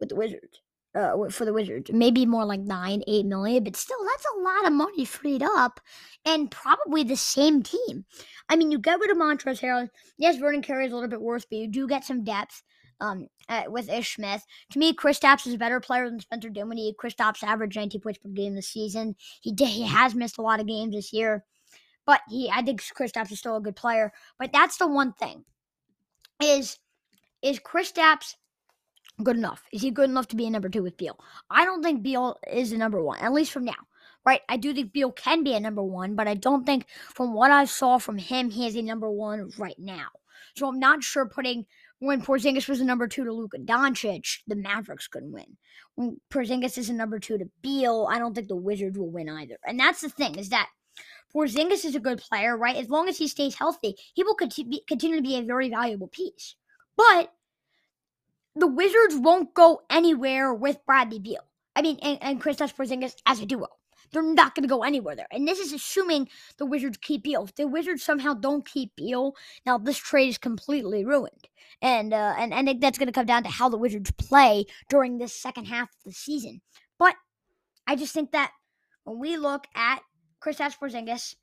with 0.00 0.08
the 0.08 0.16
Wizards 0.16 0.60
uh, 0.94 1.28
for 1.30 1.44
the 1.44 1.52
Wizards. 1.52 1.90
Maybe 1.92 2.26
more 2.26 2.44
like 2.44 2.60
nine, 2.60 3.02
eight 3.06 3.26
million, 3.26 3.64
but 3.64 3.76
still, 3.76 3.98
that's 4.04 4.24
a 4.36 4.40
lot 4.40 4.66
of 4.66 4.72
money 4.72 5.04
freed 5.04 5.42
up, 5.42 5.80
and 6.24 6.50
probably 6.50 7.04
the 7.04 7.16
same 7.16 7.62
team. 7.62 8.04
I 8.48 8.56
mean, 8.56 8.70
you 8.70 8.78
get 8.78 9.00
rid 9.00 9.10
of 9.10 9.16
Montrezl 9.16 9.60
Harrell. 9.60 9.88
Yes, 10.18 10.36
Vernon 10.36 10.62
Carey 10.62 10.86
is 10.86 10.92
a 10.92 10.94
little 10.94 11.10
bit 11.10 11.20
worse, 11.20 11.44
but 11.44 11.58
you 11.58 11.68
do 11.68 11.86
get 11.86 12.04
some 12.04 12.24
depth. 12.24 12.62
Um, 13.00 13.28
with 13.68 13.88
Ish 13.88 14.16
Smith. 14.16 14.44
To 14.72 14.78
me, 14.80 14.92
Chris 14.92 15.20
Kristaps 15.20 15.46
is 15.46 15.54
a 15.54 15.58
better 15.58 15.78
player 15.78 16.10
than 16.10 16.18
Spencer 16.18 16.50
Dinwiddie. 16.50 16.96
Kristaps 17.00 17.44
averaged 17.44 17.76
19 17.76 18.00
points 18.00 18.18
per 18.18 18.28
game 18.28 18.56
this 18.56 18.70
season. 18.70 19.14
He 19.40 19.52
did, 19.52 19.68
he 19.68 19.86
has 19.86 20.16
missed 20.16 20.36
a 20.36 20.42
lot 20.42 20.58
of 20.58 20.66
games 20.66 20.96
this 20.96 21.12
year, 21.12 21.44
but 22.04 22.22
he 22.28 22.50
I 22.52 22.60
think 22.62 22.82
Chris 22.92 23.12
Kristaps 23.12 23.30
is 23.30 23.38
still 23.38 23.54
a 23.54 23.60
good 23.60 23.76
player. 23.76 24.12
But 24.36 24.52
that's 24.52 24.78
the 24.78 24.88
one 24.88 25.12
thing 25.12 25.44
is 26.42 26.80
is 27.40 27.60
Kristaps 27.60 28.34
good 29.22 29.36
enough? 29.36 29.62
Is 29.72 29.82
he 29.82 29.90
good 29.90 30.10
enough 30.10 30.28
to 30.28 30.36
be 30.36 30.46
a 30.46 30.50
number 30.50 30.68
two 30.68 30.82
with 30.82 30.96
Beal? 30.96 31.18
I 31.50 31.64
don't 31.64 31.82
think 31.82 32.02
Beal 32.02 32.38
is 32.50 32.72
a 32.72 32.78
number 32.78 33.02
one, 33.02 33.18
at 33.20 33.32
least 33.32 33.52
from 33.52 33.64
now. 33.64 33.74
Right? 34.26 34.40
I 34.48 34.56
do 34.56 34.74
think 34.74 34.92
Beal 34.92 35.12
can 35.12 35.42
be 35.42 35.54
a 35.54 35.60
number 35.60 35.82
one, 35.82 36.14
but 36.14 36.28
I 36.28 36.34
don't 36.34 36.66
think 36.66 36.86
from 37.14 37.32
what 37.32 37.50
I 37.50 37.64
saw 37.64 37.98
from 37.98 38.18
him, 38.18 38.50
he 38.50 38.66
is 38.66 38.76
a 38.76 38.82
number 38.82 39.10
one 39.10 39.50
right 39.56 39.78
now. 39.78 40.08
So 40.54 40.68
I'm 40.68 40.78
not 40.78 41.02
sure 41.02 41.26
putting 41.26 41.64
when 42.00 42.22
Porzingis 42.22 42.68
was 42.68 42.80
a 42.80 42.84
number 42.84 43.08
two 43.08 43.24
to 43.24 43.32
Luka 43.32 43.58
Doncic, 43.58 44.38
the 44.46 44.54
Mavericks 44.54 45.08
couldn't 45.08 45.32
win. 45.32 45.56
When 45.96 46.20
Porzingis 46.30 46.78
is 46.78 46.90
a 46.90 46.94
number 46.94 47.18
two 47.18 47.38
to 47.38 47.50
Beal, 47.62 48.08
I 48.10 48.18
don't 48.18 48.34
think 48.34 48.48
the 48.48 48.56
Wizards 48.56 48.98
will 48.98 49.10
win 49.10 49.28
either. 49.28 49.58
And 49.66 49.80
that's 49.80 50.00
the 50.00 50.08
thing 50.08 50.36
is 50.36 50.50
that 50.50 50.68
Porzingis 51.34 51.84
is 51.84 51.94
a 51.94 52.00
good 52.00 52.18
player, 52.18 52.56
right? 52.56 52.76
As 52.76 52.88
long 52.88 53.08
as 53.08 53.18
he 53.18 53.28
stays 53.28 53.54
healthy, 53.54 53.96
he 54.14 54.22
will 54.22 54.34
conti- 54.34 54.82
continue 54.86 55.16
to 55.16 55.22
be 55.22 55.36
a 55.36 55.42
very 55.42 55.70
valuable 55.70 56.08
piece. 56.08 56.54
But 56.96 57.32
the 58.58 58.66
Wizards 58.66 59.16
won't 59.16 59.54
go 59.54 59.82
anywhere 59.88 60.52
with 60.52 60.84
Bradley 60.84 61.18
Beal. 61.18 61.44
I 61.76 61.82
mean, 61.82 61.98
and, 62.02 62.18
and 62.20 62.42
Kristaps 62.42 62.74
Porzingis 62.74 63.14
as 63.26 63.40
a 63.40 63.46
duo. 63.46 63.68
They're 64.10 64.22
not 64.22 64.54
going 64.54 64.62
to 64.62 64.68
go 64.68 64.82
anywhere 64.82 65.14
there. 65.14 65.28
And 65.30 65.46
this 65.46 65.58
is 65.58 65.72
assuming 65.72 66.28
the 66.56 66.66
Wizards 66.66 66.96
keep 66.96 67.24
Beal. 67.24 67.44
If 67.44 67.54
the 67.54 67.68
Wizards 67.68 68.02
somehow 68.02 68.34
don't 68.34 68.66
keep 68.66 68.96
Beal, 68.96 69.36
now 69.66 69.78
this 69.78 69.98
trade 69.98 70.28
is 70.28 70.38
completely 70.38 71.04
ruined. 71.04 71.48
And 71.82 72.12
uh, 72.12 72.34
and 72.38 72.52
and 72.52 72.80
that's 72.80 72.98
going 72.98 73.06
to 73.06 73.12
come 73.12 73.26
down 73.26 73.44
to 73.44 73.50
how 73.50 73.68
the 73.68 73.76
Wizards 73.76 74.10
play 74.12 74.64
during 74.88 75.18
this 75.18 75.34
second 75.34 75.66
half 75.66 75.90
of 75.90 76.04
the 76.06 76.12
season. 76.12 76.62
But 76.98 77.14
I 77.86 77.96
just 77.96 78.14
think 78.14 78.32
that 78.32 78.52
when 79.04 79.18
we 79.18 79.36
look 79.36 79.66
at 79.74 80.00
Kristaps 80.42 80.78
Porzingis 80.78 81.34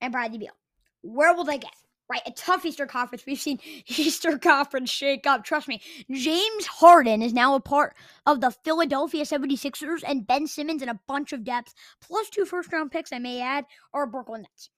and 0.00 0.12
Bradley 0.12 0.38
Beal, 0.38 0.56
where 1.00 1.34
will 1.34 1.44
they 1.44 1.58
get? 1.58 1.74
Right? 2.10 2.22
A 2.26 2.32
tough 2.32 2.64
Eastern 2.64 2.88
Conference. 2.88 3.24
We've 3.24 3.40
seen 3.40 3.60
Eastern 3.86 4.38
Conference 4.40 4.90
shake 4.90 5.26
up. 5.26 5.44
Trust 5.44 5.68
me. 5.68 5.80
James 6.10 6.66
Harden 6.66 7.22
is 7.22 7.32
now 7.32 7.54
a 7.54 7.60
part 7.60 7.94
of 8.26 8.40
the 8.40 8.50
Philadelphia 8.50 9.24
76ers, 9.24 10.02
and 10.06 10.26
Ben 10.26 10.46
Simmons 10.46 10.82
and 10.82 10.90
a 10.90 11.00
bunch 11.06 11.32
of 11.32 11.44
depth, 11.44 11.74
plus 12.00 12.28
two 12.28 12.44
first 12.44 12.72
round 12.72 12.90
picks, 12.90 13.12
I 13.12 13.18
may 13.18 13.40
add, 13.40 13.64
are 13.94 14.06
Brooklyn 14.06 14.42
Nets. 14.42 14.70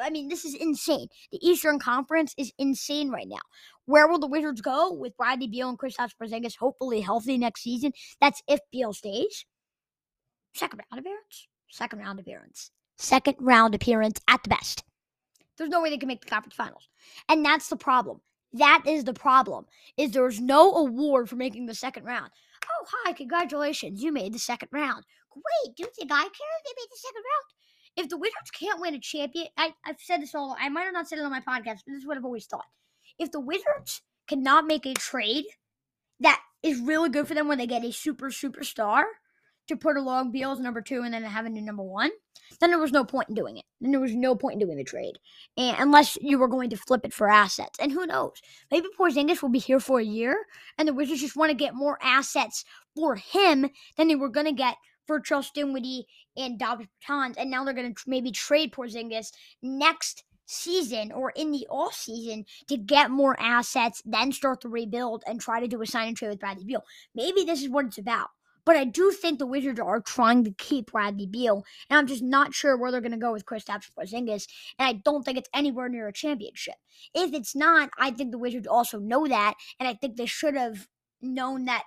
I 0.00 0.10
mean, 0.10 0.28
this 0.28 0.44
is 0.44 0.54
insane. 0.54 1.08
The 1.32 1.44
Eastern 1.44 1.80
Conference 1.80 2.34
is 2.38 2.52
insane 2.56 3.10
right 3.10 3.26
now. 3.26 3.40
Where 3.86 4.06
will 4.06 4.20
the 4.20 4.28
Wizards 4.28 4.60
go 4.60 4.92
with 4.92 5.16
Bradley 5.16 5.48
Beal 5.48 5.68
and 5.68 5.78
Kristaps 5.78 6.12
Porzingis 6.20 6.56
hopefully 6.56 7.00
healthy 7.00 7.36
next 7.36 7.62
season? 7.62 7.92
That's 8.20 8.42
if 8.46 8.60
Beal 8.70 8.92
stays. 8.92 9.44
Second 10.54 10.82
round 10.90 11.00
appearance. 11.00 11.48
Second 11.68 11.98
round 11.98 12.20
appearance. 12.20 12.70
Second 12.96 13.36
round 13.40 13.74
appearance 13.74 14.20
at 14.28 14.42
the 14.44 14.48
best. 14.48 14.84
There's 15.56 15.70
no 15.70 15.82
way 15.82 15.90
they 15.90 15.98
can 15.98 16.08
make 16.08 16.20
the 16.20 16.30
conference 16.30 16.54
finals. 16.54 16.88
And 17.28 17.44
that's 17.44 17.68
the 17.68 17.76
problem. 17.76 18.20
That 18.52 18.82
is 18.86 19.04
the 19.04 19.14
problem. 19.14 19.66
Is 19.96 20.12
there's 20.12 20.40
no 20.40 20.74
award 20.74 21.28
for 21.28 21.36
making 21.36 21.66
the 21.66 21.74
second 21.74 22.04
round. 22.04 22.30
Oh, 22.64 22.86
hi, 22.88 23.12
congratulations. 23.12 24.02
You 24.02 24.12
made 24.12 24.32
the 24.32 24.38
second 24.38 24.68
round. 24.72 25.04
Great. 25.30 25.76
Do 25.76 25.82
you 25.82 25.88
think 25.94 26.10
I 26.10 26.22
care 26.22 26.28
if 26.30 26.64
they 26.64 26.72
made 26.76 26.88
the 26.90 26.98
second 26.98 27.22
round? 27.22 27.44
If 27.96 28.08
the 28.10 28.18
Wizards 28.18 28.50
can't 28.58 28.80
win 28.80 28.94
a 28.94 29.00
champion, 29.00 29.46
I, 29.56 29.74
I've 29.84 30.00
said 30.00 30.20
this 30.20 30.34
all, 30.34 30.56
I 30.58 30.68
might 30.68 30.84
have 30.84 30.92
not 30.92 31.08
said 31.08 31.18
it 31.18 31.24
on 31.24 31.30
my 31.30 31.40
podcast, 31.40 31.80
but 31.86 31.92
this 31.92 32.00
is 32.00 32.06
what 32.06 32.16
I've 32.16 32.24
always 32.24 32.46
thought. 32.46 32.66
If 33.18 33.30
the 33.32 33.40
Wizards 33.40 34.02
cannot 34.28 34.66
make 34.66 34.84
a 34.84 34.94
trade 34.94 35.46
that 36.20 36.40
is 36.62 36.80
really 36.80 37.08
good 37.08 37.28
for 37.28 37.34
them 37.34 37.48
when 37.48 37.58
they 37.58 37.66
get 37.66 37.84
a 37.84 37.92
super 37.92 38.30
superstar, 38.30 39.04
to 39.68 39.76
put 39.76 39.96
along 39.96 40.36
as 40.36 40.60
number 40.60 40.80
two 40.80 41.02
and 41.02 41.12
then 41.12 41.22
have 41.22 41.46
a 41.46 41.48
new 41.48 41.62
number 41.62 41.82
one, 41.82 42.10
then 42.60 42.70
there 42.70 42.78
was 42.78 42.92
no 42.92 43.04
point 43.04 43.28
in 43.28 43.34
doing 43.34 43.56
it. 43.58 43.64
Then 43.80 43.90
there 43.90 44.00
was 44.00 44.14
no 44.14 44.34
point 44.34 44.54
in 44.54 44.66
doing 44.66 44.78
the 44.78 44.84
trade, 44.84 45.18
and 45.56 45.76
unless 45.78 46.16
you 46.20 46.38
were 46.38 46.48
going 46.48 46.70
to 46.70 46.76
flip 46.76 47.04
it 47.04 47.12
for 47.12 47.28
assets. 47.28 47.78
And 47.80 47.92
who 47.92 48.06
knows? 48.06 48.34
Maybe 48.70 48.88
Porzingis 48.98 49.42
will 49.42 49.48
be 49.48 49.58
here 49.58 49.80
for 49.80 50.00
a 50.00 50.04
year, 50.04 50.36
and 50.78 50.88
the 50.88 50.94
Wizards 50.94 51.20
just 51.20 51.36
want 51.36 51.50
to 51.50 51.56
get 51.56 51.74
more 51.74 51.98
assets 52.02 52.64
for 52.94 53.16
him 53.16 53.68
than 53.96 54.08
they 54.08 54.16
were 54.16 54.28
going 54.28 54.46
to 54.46 54.52
get 54.52 54.76
for 55.06 55.20
Charles 55.20 55.50
Dinwiddie 55.50 56.06
and 56.36 56.58
Davis 56.58 56.86
Bertans, 57.08 57.36
and 57.36 57.50
now 57.50 57.64
they're 57.64 57.74
going 57.74 57.94
to 57.94 58.02
maybe 58.06 58.30
trade 58.30 58.72
Porzingis 58.72 59.32
next 59.62 60.24
season 60.46 61.12
or 61.12 61.32
in 61.36 61.50
the 61.50 61.66
off 61.68 61.94
season 61.94 62.44
to 62.68 62.76
get 62.76 63.10
more 63.10 63.36
assets, 63.40 64.02
then 64.04 64.32
start 64.32 64.60
the 64.60 64.68
rebuild 64.68 65.24
and 65.26 65.40
try 65.40 65.60
to 65.60 65.68
do 65.68 65.82
a 65.82 65.86
sign 65.86 66.08
and 66.08 66.16
trade 66.16 66.28
with 66.28 66.40
Bradley 66.40 66.64
Beal. 66.64 66.84
Maybe 67.14 67.44
this 67.44 67.62
is 67.62 67.68
what 67.68 67.86
it's 67.86 67.98
about. 67.98 68.28
But 68.66 68.76
I 68.76 68.84
do 68.84 69.12
think 69.12 69.38
the 69.38 69.46
Wizards 69.46 69.80
are 69.80 70.00
trying 70.00 70.44
to 70.44 70.50
keep 70.50 70.90
Bradley 70.90 71.26
Beal, 71.26 71.64
and 71.88 71.98
I'm 71.98 72.06
just 72.06 72.22
not 72.22 72.52
sure 72.52 72.76
where 72.76 72.90
they're 72.90 73.00
going 73.00 73.12
to 73.12 73.16
go 73.16 73.32
with 73.32 73.46
Kristaps 73.46 73.88
Porzingis. 73.96 74.46
And 74.78 74.88
I 74.88 74.92
don't 74.92 75.24
think 75.24 75.38
it's 75.38 75.48
anywhere 75.54 75.88
near 75.88 76.08
a 76.08 76.12
championship. 76.12 76.74
If 77.14 77.32
it's 77.32 77.54
not, 77.54 77.90
I 77.98 78.10
think 78.10 78.32
the 78.32 78.38
Wizards 78.38 78.66
also 78.66 78.98
know 78.98 79.26
that, 79.28 79.54
and 79.80 79.88
I 79.88 79.94
think 79.94 80.16
they 80.16 80.26
should 80.26 80.56
have 80.56 80.88
known 81.22 81.64
that 81.66 81.84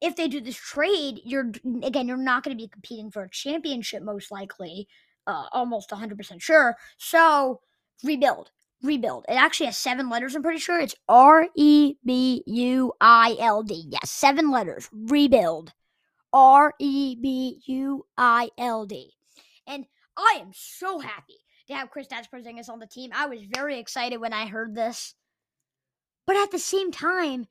if 0.00 0.16
they 0.16 0.28
do 0.28 0.40
this 0.40 0.56
trade, 0.56 1.20
you're 1.24 1.52
again 1.82 2.08
you're 2.08 2.16
not 2.16 2.42
going 2.42 2.56
to 2.56 2.62
be 2.62 2.68
competing 2.68 3.10
for 3.10 3.22
a 3.22 3.30
championship 3.30 4.02
most 4.02 4.30
likely, 4.30 4.88
uh, 5.26 5.46
almost 5.52 5.90
100% 5.90 6.40
sure. 6.40 6.76
So 6.98 7.60
rebuild, 8.04 8.50
rebuild. 8.82 9.24
It 9.28 9.34
actually 9.34 9.66
has 9.66 9.76
seven 9.76 10.08
letters. 10.08 10.34
I'm 10.34 10.42
pretty 10.42 10.60
sure 10.60 10.80
it's 10.80 10.94
R 11.08 11.48
E 11.56 11.94
B 12.04 12.42
U 12.46 12.92
I 13.00 13.36
L 13.38 13.62
D. 13.62 13.84
Yes, 13.88 14.10
seven 14.10 14.50
letters. 14.50 14.88
Rebuild. 14.92 15.72
R 16.32 16.74
E 16.78 17.16
B 17.20 17.60
U 17.66 18.06
I 18.16 18.50
L 18.58 18.86
D. 18.86 19.12
And 19.66 19.86
I 20.16 20.38
am 20.40 20.50
so 20.52 20.98
happy 20.98 21.38
to 21.68 21.74
have 21.74 21.90
Kristaps 21.90 22.28
Porzingis 22.32 22.68
on 22.68 22.78
the 22.78 22.86
team. 22.86 23.10
I 23.14 23.26
was 23.26 23.40
very 23.54 23.78
excited 23.78 24.18
when 24.18 24.32
I 24.32 24.46
heard 24.46 24.74
this. 24.74 25.14
But 26.26 26.36
at 26.36 26.50
the 26.50 26.58
same 26.58 26.90
time, 26.90 27.46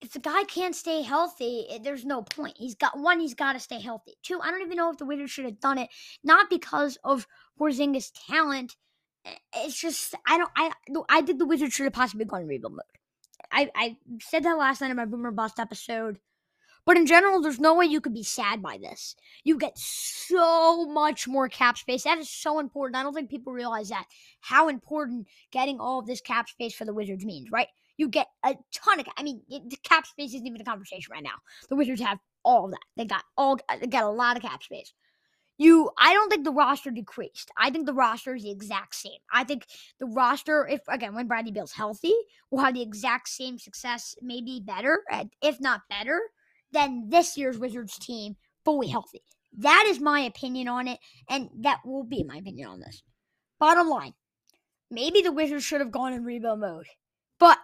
if 0.00 0.12
the 0.12 0.18
guy 0.18 0.44
can't 0.44 0.76
stay 0.76 1.02
healthy, 1.02 1.66
eh, 1.70 1.78
there's 1.82 2.04
no 2.04 2.22
point. 2.22 2.56
He's 2.56 2.74
got 2.74 2.98
one, 2.98 3.20
he's 3.20 3.34
got 3.34 3.54
to 3.54 3.60
stay 3.60 3.80
healthy. 3.80 4.14
Two, 4.22 4.40
I 4.40 4.50
don't 4.50 4.62
even 4.62 4.76
know 4.76 4.90
if 4.90 4.98
the 4.98 5.06
Wizards 5.06 5.30
should 5.30 5.44
have 5.44 5.60
done 5.60 5.78
it, 5.78 5.88
not 6.22 6.50
because 6.50 6.98
of 7.04 7.26
Porzingis' 7.58 8.12
talent. 8.28 8.76
Eh, 9.24 9.34
it's 9.56 9.80
just 9.80 10.14
I 10.26 10.38
don't 10.38 10.50
I 10.56 10.70
I 11.08 11.22
think 11.22 11.38
the 11.38 11.46
Wizards 11.46 11.74
should 11.74 11.84
have 11.84 11.92
possibly 11.92 12.24
gone 12.24 12.46
rebuild 12.46 12.72
mode. 12.72 12.82
I 13.50 13.70
I 13.74 13.96
said 14.20 14.44
that 14.44 14.58
last 14.58 14.80
night 14.80 14.90
in 14.90 14.96
my 14.96 15.04
Boomer 15.04 15.32
Bust 15.32 15.58
episode. 15.58 16.18
But 16.84 16.96
in 16.96 17.06
general, 17.06 17.42
there's 17.42 17.60
no 17.60 17.74
way 17.74 17.86
you 17.86 18.00
could 18.00 18.14
be 18.14 18.22
sad 18.22 18.62
by 18.62 18.78
this. 18.78 19.14
You 19.44 19.58
get 19.58 19.76
so 19.76 20.86
much 20.86 21.28
more 21.28 21.48
cap 21.48 21.76
space. 21.76 22.04
That 22.04 22.18
is 22.18 22.30
so 22.30 22.58
important. 22.58 22.96
I 22.96 23.02
don't 23.02 23.14
think 23.14 23.30
people 23.30 23.52
realize 23.52 23.90
that. 23.90 24.06
How 24.40 24.68
important 24.68 25.28
getting 25.50 25.80
all 25.80 25.98
of 25.98 26.06
this 26.06 26.20
cap 26.20 26.48
space 26.48 26.74
for 26.74 26.84
the 26.84 26.94
Wizards 26.94 27.24
means, 27.24 27.50
right? 27.50 27.68
You 27.96 28.08
get 28.08 28.28
a 28.44 28.54
ton 28.72 29.00
of. 29.00 29.06
I 29.16 29.22
mean, 29.22 29.42
the 29.48 29.76
cap 29.82 30.06
space 30.06 30.32
isn't 30.34 30.46
even 30.46 30.60
a 30.60 30.64
conversation 30.64 31.12
right 31.12 31.22
now. 31.22 31.36
The 31.68 31.76
Wizards 31.76 32.00
have 32.00 32.18
all 32.44 32.66
of 32.66 32.70
that. 32.70 32.80
They 32.96 33.04
got 33.04 33.24
all. 33.36 33.58
Uh, 33.68 33.76
they 33.80 33.86
got 33.86 34.04
a 34.04 34.10
lot 34.10 34.36
of 34.36 34.42
cap 34.42 34.62
space. 34.62 34.92
You, 35.60 35.90
I 35.98 36.14
don't 36.14 36.30
think 36.30 36.44
the 36.44 36.52
roster 36.52 36.92
decreased. 36.92 37.50
I 37.56 37.70
think 37.70 37.86
the 37.86 37.92
roster 37.92 38.36
is 38.36 38.44
the 38.44 38.50
exact 38.52 38.94
same. 38.94 39.18
I 39.32 39.42
think 39.42 39.66
the 39.98 40.06
roster, 40.06 40.68
if 40.68 40.80
again 40.88 41.16
when 41.16 41.26
Bradley 41.26 41.50
Beal's 41.50 41.72
healthy, 41.72 42.14
will 42.50 42.60
have 42.60 42.74
the 42.74 42.82
exact 42.82 43.28
same 43.28 43.58
success, 43.58 44.14
maybe 44.22 44.62
better, 44.64 45.02
if 45.42 45.60
not 45.60 45.82
better 45.90 46.20
than 46.72 47.08
this 47.08 47.36
year's 47.36 47.58
Wizards 47.58 47.98
team 47.98 48.36
fully 48.64 48.88
hmm. 48.88 48.92
healthy. 48.92 49.22
That 49.56 49.86
is 49.88 50.00
my 50.00 50.20
opinion 50.20 50.68
on 50.68 50.88
it, 50.88 50.98
and 51.28 51.48
that 51.60 51.80
will 51.84 52.04
be 52.04 52.22
my 52.22 52.36
opinion 52.36 52.68
on 52.68 52.80
this. 52.80 53.02
Bottom 53.58 53.88
line, 53.88 54.14
maybe 54.90 55.20
the 55.20 55.32
Wizards 55.32 55.64
should 55.64 55.80
have 55.80 55.90
gone 55.90 56.12
in 56.12 56.24
rebuild 56.24 56.60
mode, 56.60 56.86
but 57.40 57.58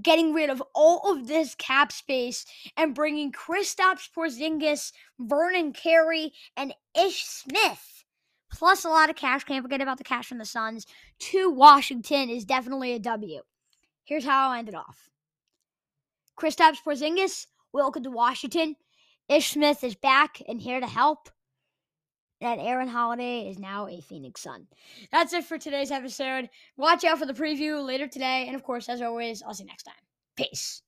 getting 0.00 0.32
rid 0.32 0.48
of 0.48 0.62
all 0.74 1.12
of 1.12 1.28
this 1.28 1.54
cap 1.54 1.92
space 1.92 2.44
and 2.76 2.94
bringing 2.94 3.32
Kristaps 3.32 4.08
Porzingis, 4.14 4.92
Vernon 5.18 5.72
Carey, 5.72 6.32
and 6.56 6.74
Ish 6.98 7.24
Smith, 7.24 8.04
plus 8.52 8.84
a 8.84 8.88
lot 8.88 9.10
of 9.10 9.16
cash. 9.16 9.44
Can't 9.44 9.62
forget 9.62 9.80
about 9.80 9.98
the 9.98 10.04
cash 10.04 10.26
from 10.28 10.38
the 10.38 10.44
Suns. 10.44 10.86
To 11.18 11.50
Washington 11.50 12.30
is 12.30 12.44
definitely 12.44 12.94
a 12.94 12.98
W. 12.98 13.42
Here's 14.04 14.24
how 14.24 14.48
I'll 14.48 14.58
end 14.58 14.68
it 14.68 14.74
off. 14.74 15.10
Kristaps 16.38 16.78
Porzingis 16.84 17.46
Welcome 17.74 18.04
to 18.04 18.10
Washington. 18.10 18.76
Ish 19.28 19.50
Smith 19.50 19.84
is 19.84 19.94
back 19.94 20.40
and 20.48 20.58
here 20.58 20.80
to 20.80 20.86
help. 20.86 21.28
And 22.40 22.60
Aaron 22.62 22.88
Holiday 22.88 23.46
is 23.50 23.58
now 23.58 23.88
a 23.88 24.00
Phoenix 24.00 24.40
Sun. 24.40 24.66
That's 25.12 25.34
it 25.34 25.44
for 25.44 25.58
today's 25.58 25.90
episode. 25.90 26.48
Watch 26.78 27.04
out 27.04 27.18
for 27.18 27.26
the 27.26 27.34
preview 27.34 27.84
later 27.84 28.08
today. 28.08 28.46
And 28.46 28.56
of 28.56 28.62
course, 28.62 28.88
as 28.88 29.02
always, 29.02 29.42
I'll 29.42 29.52
see 29.52 29.64
you 29.64 29.68
next 29.68 29.82
time. 29.82 29.94
Peace. 30.34 30.80